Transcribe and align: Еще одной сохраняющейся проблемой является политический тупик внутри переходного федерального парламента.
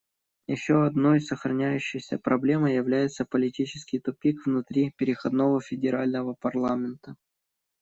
Еще 0.47 0.83
одной 0.87 1.21
сохраняющейся 1.21 2.17
проблемой 2.17 2.73
является 2.73 3.23
политический 3.23 3.99
тупик 3.99 4.47
внутри 4.47 4.91
переходного 4.97 5.61
федерального 5.61 6.33
парламента. 6.39 7.15